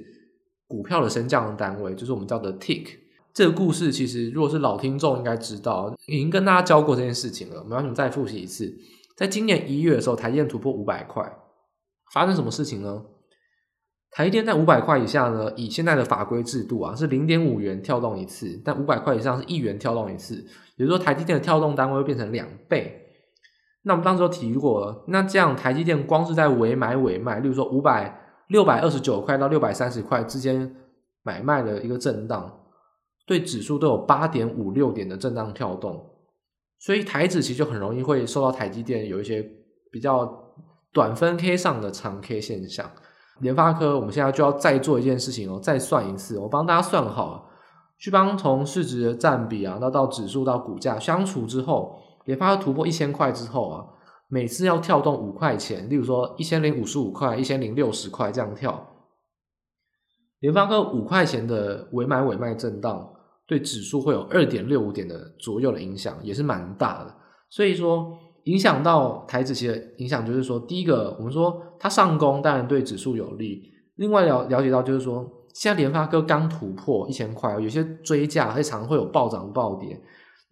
[0.65, 2.87] 股票的升降单位，就是我们叫的 tick。
[3.33, 7.59] 这个故事其实如果是老听众应该知道，已经跟大家教过这件事情了。
[7.59, 8.65] 我们要你们再复习一次，
[9.21, 11.23] 在今年一月的时候，台电突破五百块，
[12.11, 13.05] 发生什么事情呢？
[14.09, 20.37] 台电在五百块以下呢，以现在的法规制度啊，是零点五元跳动一次，但五百块以上是一元跳动一次，
[20.75, 22.99] 也就是说台积电的跳动单位会变成两倍。
[23.83, 30.75] 那我们当时都提过了，那这样台积电光是在尾买尾卖，例如说五百六百二十九块到六百三十块之间
[31.21, 32.63] 买卖的一个震荡，
[33.27, 36.10] 对指数都有八点五六点的震荡跳动，
[36.81, 39.47] 所以台指期就很容易会受到台积电有一些
[39.91, 40.27] 比较
[40.91, 42.89] 短分 K 上的长 K 现象。
[43.39, 47.43] 联发科我们现在就要再做一件事情哦，再算一次，我帮大家算好了，
[47.99, 51.95] 去帮从市值的占比啊，到到指数到股价相除之后。
[52.25, 53.85] 联发科突破一千块之后啊，
[54.27, 58.87] 每次要跳动五块钱，例如说一千零五十五块、一千零六十块这样跳。
[60.39, 63.10] 联发科五块钱的尾买尾卖震荡，
[63.51, 67.13] 对指数会有二点六五点的左右的影响，也是蛮大的。
[67.49, 73.61] 所以说，影响到台指期的影响，就是说，第一个，我们说它上攻当然对指数有利。
[73.97, 80.01] 另外了了解到，就是说，现在联发科刚突破一千块，有些追价，而且常会有暴涨暴跌，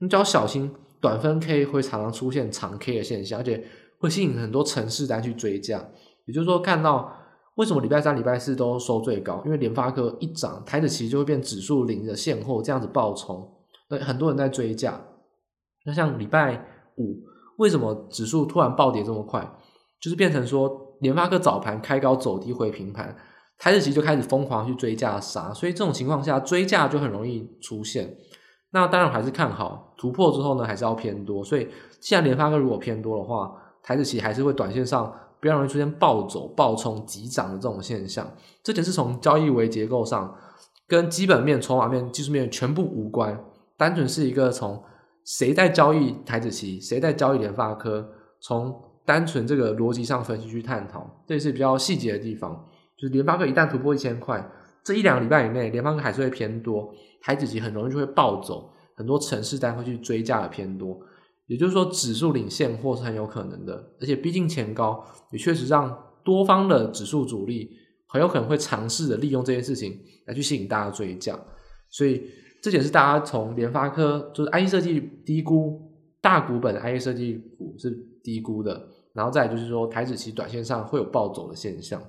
[0.02, 3.64] 你就要小心，短分 K 会常常出现长 K 的现象，而且
[4.02, 5.82] 会吸引很多城市单去追价。
[6.26, 7.16] 也就是说，看到
[7.60, 13.46] 为什么礼拜三、礼拜四都收最高，因为联发科一涨，台指期就会变指数零的现货，这样子爆冲，
[14.00, 15.02] 很多人在追价。
[15.84, 17.18] 那像礼拜五，
[17.58, 19.46] 为什么指数突然暴跌这么快？
[20.00, 23.14] 就是变成说，联发科早盘开高走低回平盘。
[23.58, 28.16] 台指期就开始疯狂去追价杀，所以这种情况下追价就很容易出现。
[28.72, 31.44] 那当然还是看好突破之后呢，还是要偏多。
[31.44, 31.68] 所以
[32.00, 33.52] 既然联发科如果偏多的话，
[33.84, 38.30] 台指期还是会短线上比较容易出现暴走、暴冲、急涨的这种现象。
[38.64, 40.36] 这点是从交易为结构上
[40.88, 43.44] 跟基本面、筹码面、技术面全部无关，
[43.78, 44.84] 单纯是一个从
[45.24, 48.76] 谁在交易台子期，谁在交易联发科，从
[49.06, 52.66] 单纯这个逻辑上分析去探讨，这也是比较细节的地方。
[52.98, 54.46] 就是联发科一旦突破一千块，
[54.84, 61.00] 这一两个礼拜以内，联发科还是会偏多，台子期很容易就会暴走，很多城市单会去追价的偏多，
[61.50, 67.72] 也就是说指数领现货是很有可能的，而且毕竟前高也确实让多方的指数主力
[68.08, 71.38] 很有可能会尝试着利用这件事情来去吸引大家追价，
[71.90, 72.24] 所以
[72.62, 77.90] 这点是大家从联发科就是 I 设计低估大股本 I 设计股是
[78.24, 82.00] 低估的，然后再就是说台指期短线上会有暴走的现象。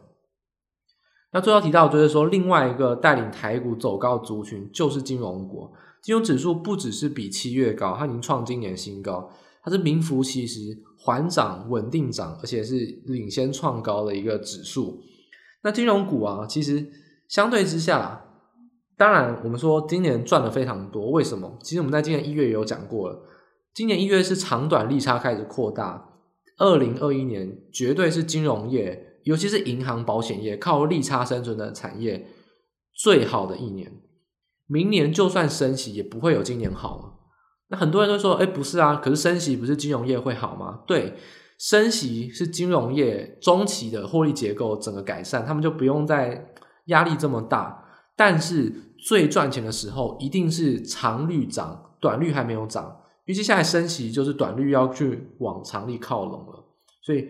[1.33, 5.71] 那最后提到就是说，另外一个带领台股走高的族群就是金融股。
[6.03, 9.31] 金融指数不只是比七月高，它已经创今年新高，
[9.63, 15.01] 它是名副其实缓涨、稳定涨，而且是领先创高的一个指数。
[15.63, 16.91] 那金融股啊，其实
[17.29, 18.25] 相对之下，
[18.97, 21.59] 当然我们说今年赚的非常多，为什么？
[21.63, 23.23] 其实我们在今年一月也有讲过了，
[23.75, 26.15] 今年一月是长短利差开始扩大，
[26.59, 29.07] 二零二一年绝对是金融业。
[29.25, 32.27] 尤其是银行、保险业靠利差生存的产业，
[32.95, 33.93] 最好的一年，
[34.71, 37.19] 明年就算升息也不会有今年好。
[37.69, 41.15] 那很多人都说：“哎，不是啊，可是升息不是金融业会好吗？”对，
[41.59, 46.53] 升息是金融业中期的获利结构整个改善，他们就不用再
[46.87, 47.85] 压力这么大。
[48.17, 52.97] 但是最赚钱的时候一定是长率涨，短率还没有涨。
[53.25, 56.65] 预计现在升息就是短率要去往长率靠拢了，
[57.03, 57.29] 所以。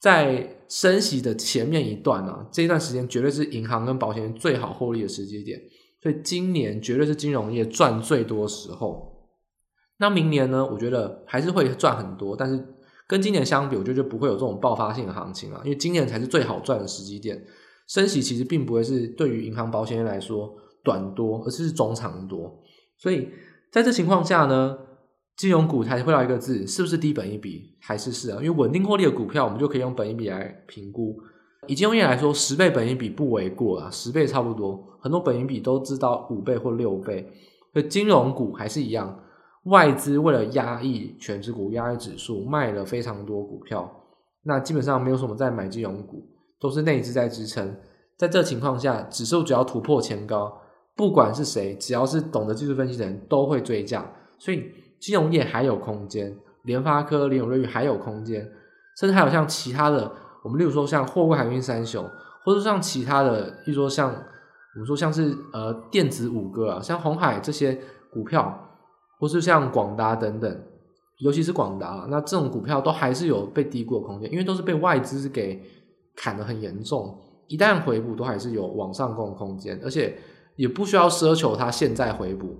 [0.00, 5.60] 在升息的前面一段呢、啊，这一段时间绝对是银行跟保险最好获利的时机点，
[6.00, 9.08] 所以今年绝对是金融业赚最多时候。
[10.00, 10.64] 那明年呢？
[10.64, 12.64] 我觉得还是会赚很多，但是
[13.08, 17.44] 跟今年相比，我觉得就不会有这种爆发性的行情了，因为今年才是最好赚的时机点。
[17.88, 22.62] 升息其实并不会是对于银行保险业来说短多，而是中长多。
[22.96, 23.28] 所以
[23.72, 24.78] 在这情况下呢，
[25.36, 27.76] 金融股才会到一个字，是不是低本一比？
[27.80, 28.36] 还是是啊？
[28.36, 31.18] 因为稳定获利的股票，我们就可以用本一比来评估。
[31.68, 34.82] 以金融业来说，十倍本益比不为过啊，十倍差不多。
[35.00, 37.30] 很多本益比都知道五倍或六倍。
[37.72, 39.16] 所以金融股还是一样，
[39.66, 43.88] 外资为了压抑权值股、压抑指数，卖了非常多股票。
[44.42, 46.26] 那基本上没有什么在买金融股，
[46.58, 47.76] 都是内资在支撑。
[48.16, 50.52] 在这情况下，指数只要突破前高，
[50.96, 54.10] 不管是谁，只要是懂得技术分析的人，都会追价。
[54.38, 54.64] 所以。
[55.00, 58.44] 金融业还有空间，联发科、联咏、瑞昱还有空间，
[58.98, 60.10] 甚至还有像其他的，
[60.44, 62.08] 我们例如说像货柜海运三雄，
[62.44, 67.78] 或者像其他的，例如说像我们说像是呃电子五哥啊，像鸿海这些
[68.12, 68.58] 股票，
[69.18, 70.62] 或是像广达等等，
[71.18, 75.60] 尤其是广达，那这种股票都还是有被低估的空间，因为都是被外资给
[76.16, 80.16] 砍得很严重，一旦回补都还是有往上攻的空间，而且
[80.56, 82.56] 也不需要奢求它现在回补。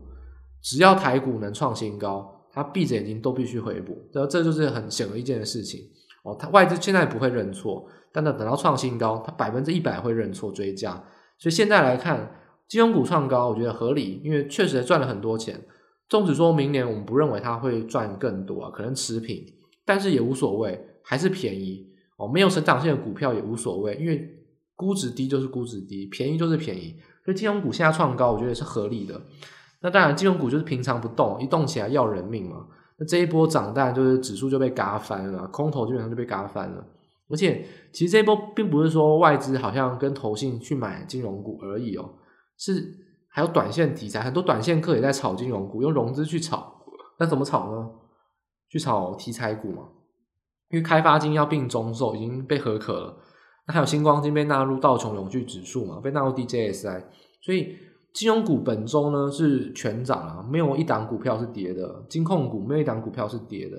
[0.60, 5.80] 只要台股能创新高，他闭着眼睛都必须回补，然后这就是很显而易见的事情
[6.30, 6.36] 哦。
[6.38, 10.92] 他外资现在不会认错，但等到创新高，他百分之一百会认错追加。
[11.38, 12.34] 所以现在来看，
[12.66, 15.60] 金融股创高，我觉得合理，因为确实赚了很多钱。
[16.08, 19.44] 纵使说明年我们不认为它会赚更多啊，可能持平，
[19.84, 21.86] 但是也无所谓，还是便宜
[22.16, 22.26] 哦。
[22.26, 24.38] 没有成长性的股票也无所谓，因为
[24.74, 26.96] 估值低就是估值低，便宜就是便宜。
[27.24, 29.20] 所以金融股现在创高，我觉得是合理的。
[29.80, 32.66] 那当然，金融股就是平常不动，一动起来要人命嘛。
[32.98, 36.84] 那这一波涨，大就是指数就被嘎翻了，空头基本上就被嘎翻了。
[37.28, 42.10] 而且，其实这一波并不是说外资好像跟投信去买金融股而已哦，
[42.56, 42.92] 是
[43.28, 46.82] 还有短线题材，很多短线客也在炒金融股，用融资去炒。
[47.18, 47.90] 那怎么炒呢？
[48.68, 49.84] 去炒题材股嘛。
[50.70, 53.16] 因为开发金要并中寿已经被合可了，
[53.66, 57.04] 那还有新光金被纳入道琼永续指数嘛，被纳入 DJSI，
[57.42, 57.76] 所以。
[58.18, 62.04] 金融股本周呢是全涨啊，没有一档股票是跌的。
[62.08, 63.76] 金控股没有一档股票是跌的，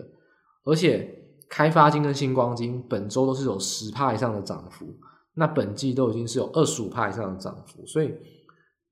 [0.63, 1.13] 而且
[1.49, 4.95] 开发金跟新光金本周都是有十趴以上的涨幅，
[5.33, 8.15] 那本季都已经是有二十五趴以上的涨幅，所以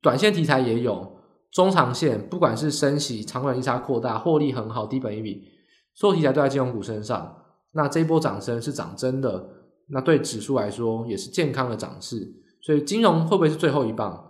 [0.02, 1.18] 短线题材也有，
[1.50, 5.48] 中长线不管是升息、长短利差扩大、获利很好、低本益比，
[5.96, 7.38] 所有题材都在金融股身上。
[7.72, 9.48] 那这一波涨升是涨真的，
[9.92, 12.34] 那对指数来说也是健康的涨势。
[12.62, 14.26] 所以金融会不会是最后一棒？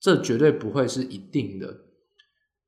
[0.00, 1.82] 这绝对不会是一定的。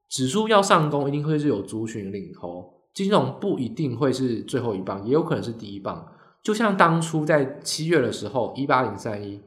[0.08, 2.74] 指数要上攻，一定会是有族群领头。
[2.94, 6.12] 金融不一定会是最后一棒，也有可能是第一棒。
[6.42, 9.40] 就像当初在七月的时候，一八零三一，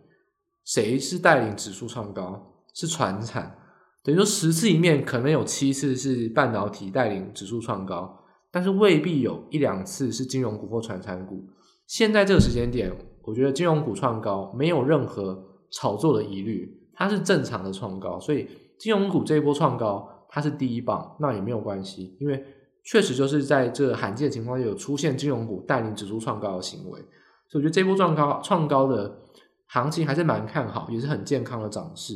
[0.64, 2.64] 谁是带领指数创高？
[2.74, 3.58] 是传产。
[4.04, 8.20] 等于说十次里面可能有七次是半导体带领指数创高。
[8.52, 11.42] 但是未必有一两次是金融股或传产股。
[11.88, 15.42] 现在这个时间点，我觉得金融股创高没有任何
[15.72, 18.20] 炒作的疑虑，它是正常的创高。
[18.20, 22.44] 所以金融股这一波创高，它是第一棒，那也没有关系，因为
[22.84, 27.00] 确实就是在这罕见情况下有出现金融股带领指数创高的行为。
[27.48, 29.20] 所以我觉得这波创高创高的
[29.68, 32.16] 行情还是蛮看好，也是很健康的涨势。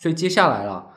[0.00, 0.94] 所以接下来啦，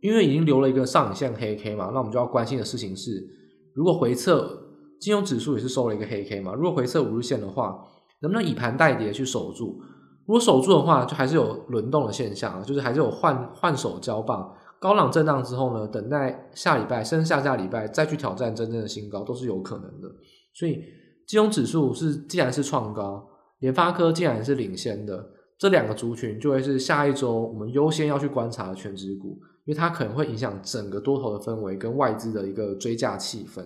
[0.00, 3.28] 因为已经留了一个上影线黑 K 嘛，那我们就要关心的事情是。
[3.74, 4.58] 如果回撤
[5.00, 7.84] 金融指数也是收了一个黑 K 嘛，如果回撤五日线的话，
[8.20, 9.82] 能不能以盘带跌去守住？
[10.26, 20.08] 如果守住的话，就还是有轮动的现象，就是还是有换换手交棒，高档震荡之后呢，等待下礼拜甚至下下礼拜再去挑战真正的新高都是有可能的。
[20.54, 20.82] 所以
[21.26, 23.26] 金融指数是既然是创高，
[23.60, 29.38] 联发科既然是领先的，这两个族群就会是下一周我们优先要去观察的权值股。
[29.64, 33.64] 因为它可能会影响整个多头的氛围跟外资的一个追价气氛，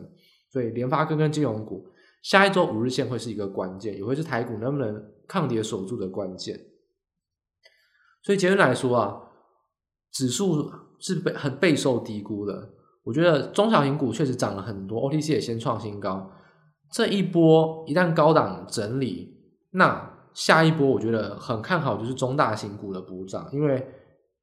[0.52, 1.86] 所以联发科跟金融股
[2.22, 4.94] 下一周五日线会是一个关键，也会是台股能不能
[5.26, 6.58] 抗跌守住的关键。
[8.22, 9.20] 所以结论来说啊，
[10.12, 12.70] 指数是被很备受低估的。
[13.04, 16.30] 我觉得中小型股确实涨了很多，OTC 也先创新高。
[16.90, 19.36] 这一波一旦高档整理，
[19.70, 23.92] 那下一波我觉得很看好，就是中大型股的补涨，因为。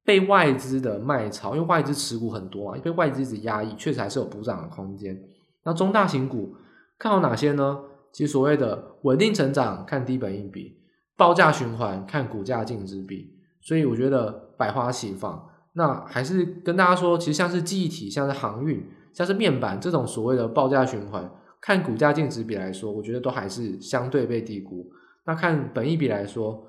[0.06, 5.18] 被外资的卖超，因为外资持股很多啊，被外资一直压抑，确实还是有补涨的空间。
[5.62, 6.54] 那中大型股
[6.98, 7.80] 看好哪些呢？
[8.14, 10.78] 其实所谓的稳定成长看低本益比，
[11.16, 15.50] 报价循环看股价净值比，所以我觉得百花齐放。
[15.72, 24.88] 那还是跟大家说，其实像是记忆体、像是航运、像是面板这种所谓的报价循环，看股价净值比来说，我觉得都还是相对被低估。
[25.26, 26.64] 那看本益比来说，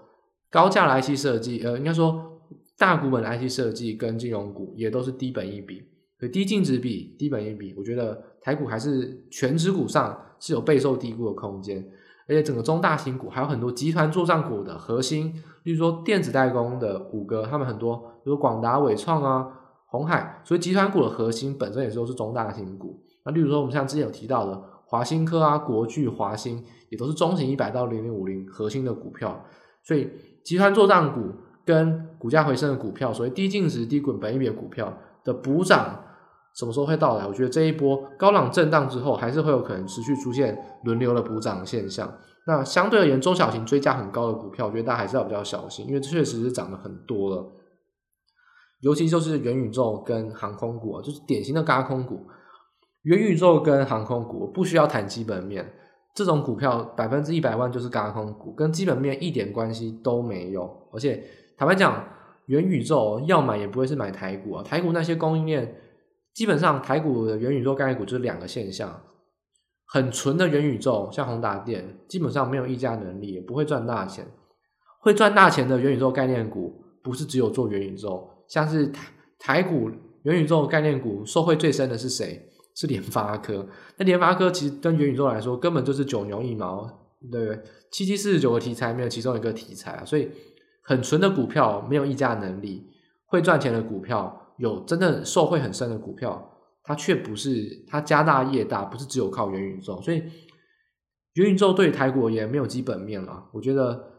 [0.50, 2.32] 高价的 IC 设计，呃，应该说。
[2.78, 5.82] 大股本的 IC 设计跟金融股也都是低本益比，
[6.28, 11.86] 低净值比、低本益比，我觉得台股还是全值股上是有备受低估的空间，
[12.28, 15.34] 而且整个中大型股还有很多集团作战股的核心，
[15.64, 19.48] 例如说电子代工的五哥，他们很多，比如广达、伟创啊、
[19.88, 23.02] 鸿海，所以集团股的核心本身也是都是中大型股。
[23.26, 29.46] 那例如说我们像之前有提到的华新科啊、国巨、华新，也都是中型一百到零零五零核心的股票，
[29.84, 30.10] 所以
[30.44, 31.32] 集团作战股。
[31.66, 36.05] 跟股价回升的股票，所谓低净值、低滚本益比的股票的补涨，
[36.56, 37.28] 什么时候会到来？
[37.28, 42.12] 我觉得这一波高档震荡之后，还是会有可能持续出现轮流的补涨现象。
[42.48, 47.52] 那相对而言，中小型追价很高的股票，我觉得大家还是要比较小心，因为确实是涨得很多了。
[48.82, 52.26] 尤其就是元宇宙跟航空股，就是典型的嘎空股。
[53.02, 55.74] 元宇宙跟航空股不需要谈基本面。
[56.14, 60.88] 这种股票百分之一百万就是嘎空股，跟基本面一点关系都没有。
[60.94, 61.22] 而且
[61.58, 62.02] 坦白讲，
[62.46, 65.76] 元宇宙要买也不会是买台股啊，台股那些供应链，
[66.36, 69.02] 基本上台股的元宇宙概念股就是两个现象，
[69.88, 74.28] 很纯的元宇宙，像宏达电，基本上没有溢价能力，也不会赚大钱。
[75.00, 79.90] 会赚大钱的元宇宙概念股，不是只有做元宇宙，像是台台股
[80.24, 82.52] 元宇宙概念股受惠最深的是谁？
[82.76, 86.86] 是联发科，那联发科其实跟元宇宙来说，根本就是九牛一毛，
[87.32, 87.64] 对不对？
[87.90, 90.30] 七七四十九个题材没有其中一个题材啊，所以
[90.82, 92.86] 很纯的股票没有溢价能力，
[93.28, 96.52] 会赚钱的股票有真正受惠很深的股票，
[96.84, 100.24] 它却不是它家大业大，不是只有靠元宇宙，所以
[101.34, 103.46] 元宇宙对于台股也没有基本面了。
[103.52, 104.12] 我觉得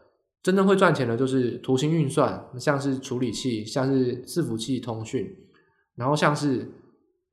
[0.43, 5.29] 真正会赚钱的就是图形运算，像是处理器，像是伺服器通讯，
[5.95, 6.71] 然后像是。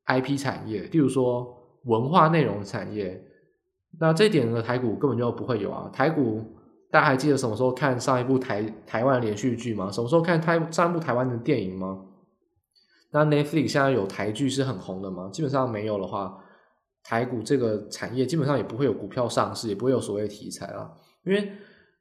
[0.06, 3.24] IP 产业，例如说文化内容产业，
[3.98, 5.88] 那这一点呢，台股根本就不会有啊。
[5.90, 6.44] 台股
[6.90, 9.90] 大家还记得什么时候看上一部台台湾连续剧吗？
[9.90, 12.04] 什么时候看台上一部台湾的电影吗？
[13.14, 15.30] 那 Netflix 现在有台剧是很红的吗？
[15.32, 16.36] 基本上没有的话，
[17.04, 20.90] 台股这个产业基本上也不会有股票上市，也不会有所谓题材了。
[21.24, 21.52] 因为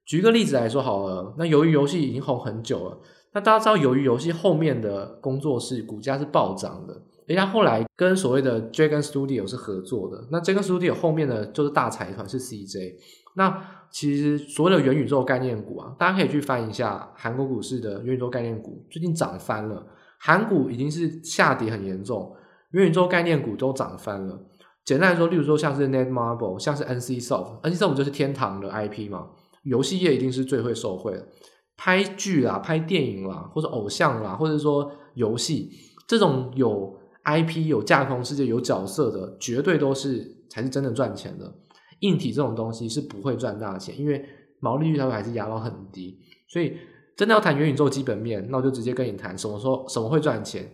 [0.06, 3.00] 举一个例子来说好了，那由于游戏已经红很久了，
[3.34, 7.00] 那大家知道由于游戏后面的工作室股价是暴涨的。
[7.28, 10.28] 人家后来跟所谓的 Dragon Studio 是合作的。
[10.32, 12.96] 那 Dragon Studio 后面的，就是大财团是 CJ。
[13.36, 19.86] 那其实所谓的元宇宙概念股啊，大家可以去翻一下韩国股市的元宇宙概念股，最近涨翻了。
[20.26, 22.34] 韩股已经是下跌很严重，
[22.72, 24.40] 元宇宙概念股都涨翻了。
[24.86, 29.28] 简单来说，例如说像是 Netmarble，像是 NCSoft，NCSoft 就是天堂的 IP 嘛，
[29.64, 31.28] 游戏业一定是最会受惠的。
[31.76, 35.70] 拍剧啦、拍电影啦，或者偶像啦，或者说游戏
[36.08, 41.54] 这种有 IP、有架空世界、有角色的，绝对都是才是真的赚钱的。
[42.00, 44.24] 硬体这种东西是不会赚大钱，因为
[44.62, 46.18] 毛利率它会还是压到很低。
[46.48, 46.78] 所以
[47.16, 50.70] 真的要谈元宇宙基本面，那我就直接跟你谈什么说什么会赚钱。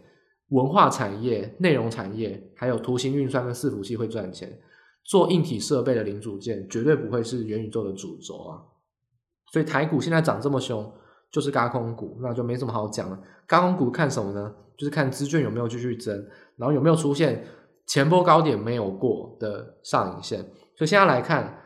[0.49, 4.59] 文化产业、内容产业，还有图形运算跟伺服器会赚钱。
[5.05, 8.61] 做硬体设备的零组件，绝对不会是元宇宙的主轴啊。
[9.51, 10.91] 所以台股现在涨这么凶，
[11.31, 13.19] 就是轧空股，那就没什么好讲了。
[13.47, 14.53] 轧空股看什么呢？
[14.77, 16.15] 就是看资券有没有继续增，
[16.55, 17.45] 然后有没有出现
[17.85, 20.39] 前波高点没有过的上影线。
[20.75, 21.61] 所以现在来看，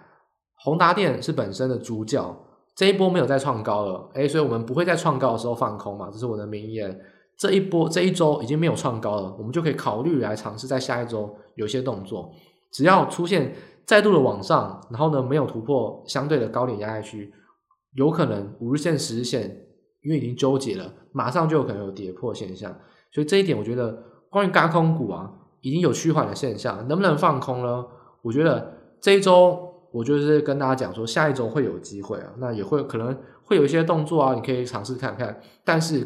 [0.56, 2.36] 宏达电是本身的主角，
[2.76, 7.00] 这一波没有再创高了，诶，所以我们不会在创高的时候放空嘛，这是我的名言。
[7.38, 12.32] 这一波这一周已经没有创高了，我们就可以考虑来尝试在下一周有些动作。
[12.72, 13.54] 只要出现
[13.86, 17.34] 再度的往上，然后呢没有突破相对的高点压力区，
[17.94, 19.66] 有可能五日线、十日线
[20.04, 22.76] 因为已经纠结了，马上就有可能有跌破现象。
[23.12, 27.86] 所以这一点我觉得关于高空股啊，已经有趋缓的现象，能不能放空呢？
[28.22, 36.06] 我觉得这一周我就是跟大家讲说，下一周会有机会啊，那也会可能会有一些动作啊，你可以尝试看看，但是。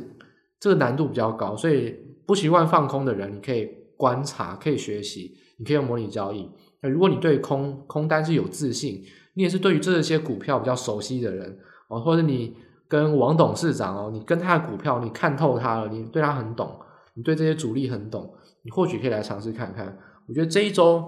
[0.60, 6.50] 这个难度比较高，所以不习惯放空的人，你可以观察，可以学习，你可以用模拟交易。
[6.82, 9.04] 那如果你对空空单是有自信，
[9.36, 11.60] 你也是对于这些股票比较熟悉的人
[11.90, 12.56] 哦，或者你
[12.88, 16.76] 跟王董事长哦，你跟他的股票你看透他了，你对他很懂，
[17.14, 18.34] 你对这些主力很懂，
[18.64, 19.96] 你或许可以来尝试看看。
[20.28, 21.06] 我觉得这一周，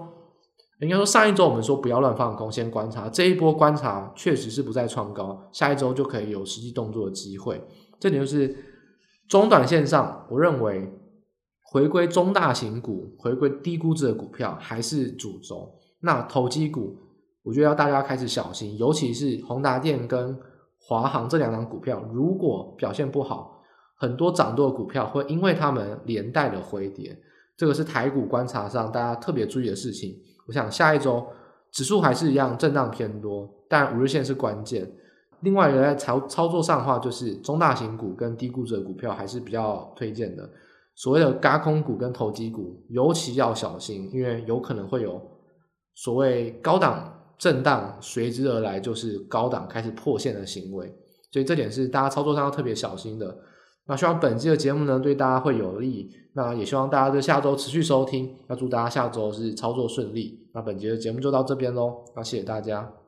[0.80, 3.08] 应该说上一周我们说不要乱放空，先观察。
[3.08, 7.62] 这一波观察确实是不再创高，下一周就可以有实际动作的机会。
[7.98, 8.54] 这点就是。
[9.28, 10.92] 中短线上，我认为
[11.62, 15.72] 回归中大型股、回归低估值的股票还是主轴。
[16.00, 16.96] 那投机股，
[17.44, 20.36] 我觉得要大家开始小心，尤其是宏达电跟
[20.80, 23.62] 华航这两档股票，如果表现不好，
[23.96, 27.16] 很多涨多的股票会因为他们连带的回跌。
[27.56, 30.16] 这个是台股观察上大家特别注意的事情。
[30.50, 31.24] 我想下一周
[31.70, 34.90] 指数还是一样震荡偏多，但五日线是关键。
[35.42, 40.50] 另外一个在操操作上的话，就是中大型股跟低估值的股票还是比较推荐的。
[40.96, 45.22] 所谓的轧空股跟投机股，尤其要小心，因为有可能会有
[45.94, 50.92] 所谓高档震荡随之而来，就是高档开始破线的行为。
[51.30, 53.38] 所以这点是大家操作上要特别小心的。
[53.90, 56.08] 那希望本期的节目呢对大家会有利。
[56.34, 58.36] 那也希望大家在下周持续收听。
[58.46, 60.38] 要祝大家下周是操作顺利。
[60.52, 62.04] 那本期的节目就到这边喽。
[62.14, 62.99] 那谢谢大家。